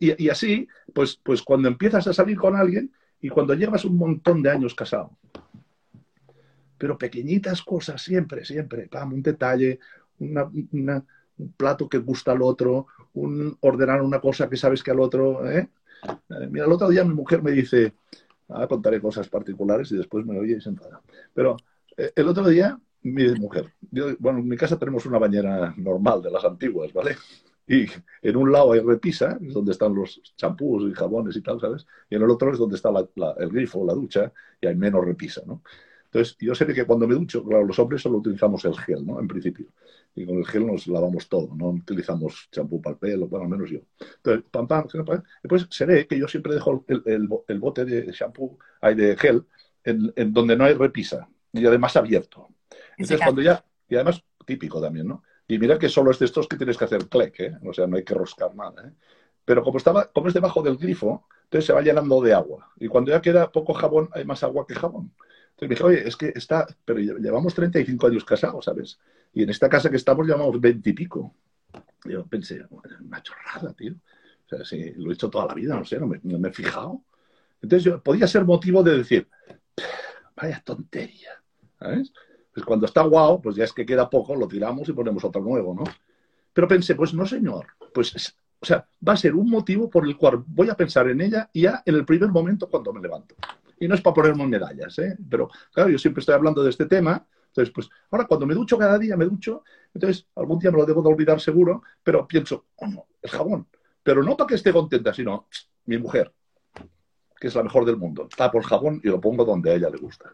[0.00, 4.42] y, así, pues, pues cuando empiezas a salir con alguien y cuando llevas un montón
[4.42, 5.16] de años casado,
[6.84, 9.78] pero pequeñitas cosas siempre, siempre, un detalle,
[10.18, 11.02] un
[11.56, 15.50] plato que gusta al otro, un, ordenar una cosa que sabes que al otro...
[15.50, 15.70] ¿eh?
[16.04, 17.94] Eh, mira, el otro día mi mujer me dice,
[18.48, 21.00] ahora contaré cosas particulares y después me oye y se enfada,
[21.32, 21.56] pero
[21.96, 23.72] eh, el otro día mi mujer.
[24.18, 27.16] bueno, en mi casa tenemos una bañera normal de las antiguas, ¿vale?
[27.66, 27.86] Y
[28.20, 31.86] en un lado hay repisa, es donde están los champús y jabones y tal, ¿sabes?
[32.10, 35.40] Y en el otro es donde está el grifo, la ducha, y hay menos repisa,
[35.46, 35.62] ¿no?
[36.14, 39.18] Entonces, yo sé que cuando me ducho, claro, los hombres solo utilizamos el gel, ¿no?
[39.18, 39.66] En principio.
[40.14, 43.50] Y con el gel nos lavamos todo, no utilizamos champú para el pelo, bueno, al
[43.50, 43.80] menos yo.
[44.18, 48.12] Entonces, pam, pam, pam, Después se ve que yo siempre dejo el, el, bote de
[48.12, 49.44] champú, hay de gel,
[49.82, 52.46] en, en donde no hay repisa, y además abierto.
[52.96, 55.24] Entonces, cuando ya, y además típico también, ¿no?
[55.48, 57.58] Y mira que solo es de estos que tienes que hacer clic, ¿eh?
[57.66, 58.92] O sea, no hay que roscar nada, ¿eh?
[59.44, 62.70] Pero como, estaba, como es debajo del grifo, entonces se va llenando de agua.
[62.76, 65.12] Y cuando ya queda poco jabón, hay más agua que jabón.
[65.56, 68.98] Entonces dije, oye, es que está, pero llevamos 35 años casados, ¿sabes?
[69.32, 71.34] Y en esta casa que estamos llevamos 20 y pico.
[72.04, 72.66] Yo pensé,
[73.00, 73.94] una chorrada, tío.
[73.94, 76.48] O sea, sí, lo he hecho toda la vida, no sé, no me, no me
[76.48, 77.02] he fijado.
[77.62, 79.28] Entonces yo, podía ser motivo de decir,
[80.36, 81.30] vaya tontería,
[81.78, 82.12] ¿sabes?
[82.52, 85.40] Pues cuando está guau, pues ya es que queda poco, lo tiramos y ponemos otro
[85.40, 85.84] nuevo, ¿no?
[86.52, 90.16] Pero pensé, pues no, señor, pues, o sea, va a ser un motivo por el
[90.16, 93.34] cual voy a pensar en ella ya en el primer momento cuando me levanto.
[93.80, 95.16] Y no es para ponerme medallas, ¿eh?
[95.28, 98.76] Pero, claro, yo siempre estoy hablando de este tema, entonces, pues, ahora cuando me ducho
[98.76, 102.66] cada día, me ducho, entonces algún día me lo debo de olvidar seguro, pero pienso,
[102.76, 103.68] oh no, el jabón.
[104.02, 105.46] Pero no para que esté contenta, sino
[105.86, 106.32] mi mujer,
[107.38, 109.88] que es la mejor del mundo, tapo el jabón y lo pongo donde a ella
[109.90, 110.32] le gusta.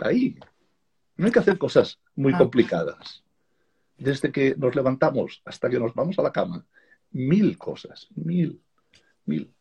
[0.00, 0.36] Ahí.
[1.16, 2.38] No hay que hacer cosas muy Ah.
[2.38, 3.24] complicadas.
[3.98, 6.66] Desde que nos levantamos hasta que nos vamos a la cama,
[7.10, 8.60] mil cosas, mil,
[9.24, 9.52] mil.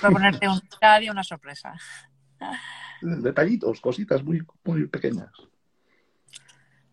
[0.00, 0.60] Proponerte un,
[1.00, 1.74] día una sorpresa.
[3.02, 5.30] Detallitos, cositas muy, muy pequeñas.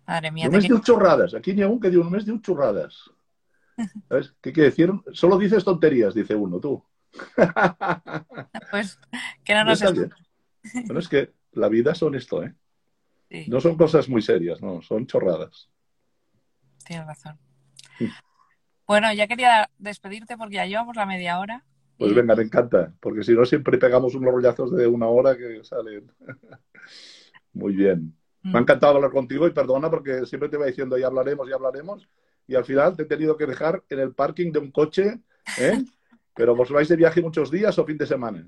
[0.08, 1.34] Madre mía, Només quiero- diu xorrades.
[1.36, 2.96] Aquí n'hi ha un que diu només diu xorrades.
[4.10, 4.34] ¿Sabes?
[4.42, 4.90] ¿Qué quiere decir?
[5.12, 6.82] Solo dices tonterías, dice uno, tú.
[8.72, 9.00] pues
[9.44, 9.82] que no nos.
[9.84, 12.54] Bueno, es que la vida son esto, ¿eh?
[13.30, 15.70] Sí, No son cosas muy serias, no, son chorradas.
[16.86, 17.38] tienes razón.
[17.98, 18.10] Sí.
[18.86, 21.66] Bueno, ya quería despedirte porque ya llevamos la media hora.
[21.98, 25.36] Pues Y- venga, me encanta, porque si no siempre pegamos unos rollazos de una hora
[25.38, 26.12] que salen.
[27.54, 28.14] Muy bien.
[28.44, 28.64] Me ha Mm.
[28.64, 32.08] encantado hablar contigo y perdona porque siempre te va diciendo ya hablaremos, ya hablaremos.
[32.48, 35.20] Y al final te he tenido que dejar en el parking de un coche,
[35.60, 35.84] ¿eh?
[36.36, 38.46] Pero vos vais de viaje muchos días o fin de semana.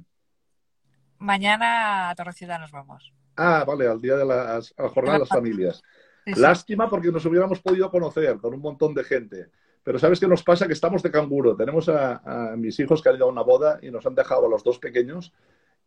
[1.17, 3.13] Mañana a Torrecida nos vamos.
[3.35, 5.81] Ah, vale, al día de las, a la jornada de las familias.
[6.25, 6.41] Sí, sí.
[6.41, 9.49] Lástima porque nos hubiéramos podido conocer con un montón de gente.
[9.83, 10.67] Pero ¿sabes qué nos pasa?
[10.67, 11.55] Que estamos de canguro.
[11.55, 14.45] Tenemos a, a mis hijos que han ido a una boda y nos han dejado
[14.45, 15.33] a los dos pequeños.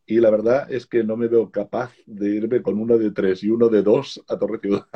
[0.07, 3.43] Y la verdad es que no me veo capaz de irme con uno de tres
[3.45, 4.87] y uno de dos a Torre Ciudad.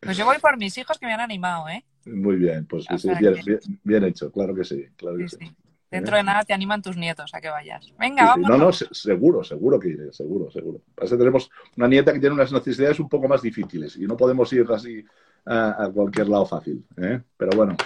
[0.00, 1.84] Pues yo voy por mis hijos que me han animado, ¿eh?
[2.06, 4.86] Muy bien, pues sí, bien, bien, bien hecho, claro que sí.
[4.96, 5.46] Claro que Sí, sí.
[5.46, 5.56] sí.
[5.92, 7.92] Dentro de nada te animan tus nietos a que vayas.
[7.98, 8.48] Venga, vamos.
[8.48, 10.80] No, no, se- seguro, seguro que iré, seguro, seguro.
[10.94, 14.16] Pasa que tenemos una nieta que tiene unas necesidades un poco más difíciles y no
[14.16, 15.04] podemos ir así
[15.44, 16.86] a, a cualquier lado fácil.
[16.96, 17.22] ¿eh?
[17.36, 17.76] Pero bueno,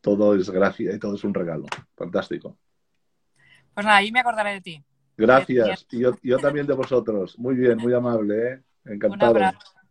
[0.00, 1.66] todo es gracia y todo es un regalo.
[1.96, 2.56] Fantástico.
[3.74, 4.84] Pues nada, ahí me acordaré de ti.
[5.16, 5.86] Gracias.
[5.90, 7.38] Y yo, yo también de vosotros.
[7.38, 8.52] Muy bien, muy amable.
[8.52, 8.62] ¿eh?
[8.84, 9.38] Encantado.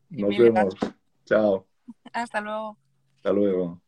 [0.10, 0.76] Nos vemos.
[1.26, 1.68] Chao.
[2.14, 2.78] Hasta luego.
[3.18, 3.82] Hasta luego.